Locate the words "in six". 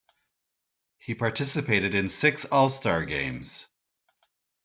1.93-2.43